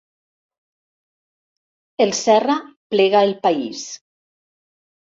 [2.07, 2.57] El Serra
[2.95, 3.89] plega El País.